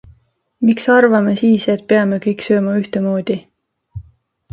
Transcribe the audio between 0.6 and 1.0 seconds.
Miks